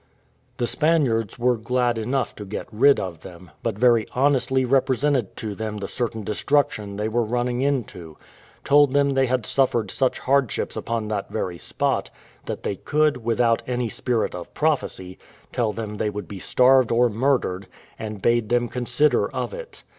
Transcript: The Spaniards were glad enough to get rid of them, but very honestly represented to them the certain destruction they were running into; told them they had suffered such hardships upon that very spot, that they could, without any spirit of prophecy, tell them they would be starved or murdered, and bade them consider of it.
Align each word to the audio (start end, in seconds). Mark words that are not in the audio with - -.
The 0.57 0.65
Spaniards 0.65 1.37
were 1.37 1.57
glad 1.57 1.99
enough 1.99 2.33
to 2.37 2.43
get 2.43 2.65
rid 2.71 2.99
of 2.99 3.19
them, 3.19 3.51
but 3.61 3.77
very 3.77 4.07
honestly 4.15 4.65
represented 4.65 5.35
to 5.37 5.53
them 5.53 5.77
the 5.77 5.87
certain 5.87 6.23
destruction 6.23 6.95
they 6.95 7.07
were 7.07 7.21
running 7.21 7.61
into; 7.61 8.17
told 8.63 8.93
them 8.93 9.11
they 9.11 9.27
had 9.27 9.45
suffered 9.45 9.91
such 9.91 10.17
hardships 10.17 10.75
upon 10.75 11.07
that 11.09 11.29
very 11.29 11.59
spot, 11.59 12.09
that 12.47 12.63
they 12.63 12.77
could, 12.77 13.17
without 13.23 13.61
any 13.67 13.89
spirit 13.89 14.33
of 14.33 14.51
prophecy, 14.55 15.19
tell 15.51 15.71
them 15.71 15.97
they 15.97 16.09
would 16.09 16.27
be 16.27 16.39
starved 16.39 16.91
or 16.91 17.07
murdered, 17.07 17.67
and 17.99 18.23
bade 18.23 18.49
them 18.49 18.67
consider 18.69 19.29
of 19.29 19.53
it. 19.53 19.83